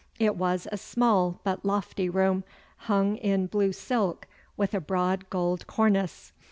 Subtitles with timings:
[0.17, 2.43] It was a small but lofty room,
[2.89, 4.25] hung in blue silk
[4.57, 6.33] with a broad gold cornice.